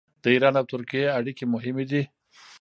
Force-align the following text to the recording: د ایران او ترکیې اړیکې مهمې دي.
د 0.23 0.23
ایران 0.33 0.53
او 0.59 0.65
ترکیې 0.71 1.13
اړیکې 1.17 1.45
مهمې 1.53 1.85
دي. 1.91 2.03